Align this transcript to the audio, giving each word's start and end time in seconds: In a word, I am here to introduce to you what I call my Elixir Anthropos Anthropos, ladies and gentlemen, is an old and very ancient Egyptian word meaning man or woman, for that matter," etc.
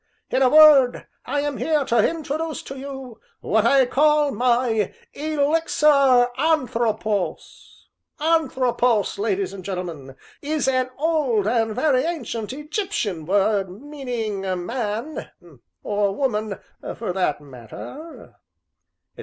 In 0.31 0.41
a 0.41 0.49
word, 0.49 1.05
I 1.27 1.41
am 1.41 1.57
here 1.57 1.85
to 1.85 2.09
introduce 2.09 2.63
to 2.63 2.75
you 2.75 3.19
what 3.39 3.67
I 3.67 3.85
call 3.85 4.31
my 4.31 4.95
Elixir 5.13 6.27
Anthropos 6.39 7.87
Anthropos, 8.19 9.19
ladies 9.19 9.53
and 9.53 9.63
gentlemen, 9.63 10.15
is 10.41 10.67
an 10.67 10.89
old 10.97 11.45
and 11.47 11.75
very 11.75 12.01
ancient 12.03 12.51
Egyptian 12.51 13.27
word 13.27 13.69
meaning 13.69 14.41
man 14.65 15.29
or 15.83 16.15
woman, 16.15 16.57
for 16.95 17.13
that 17.13 17.39
matter," 17.39 18.37
etc. 18.39 18.39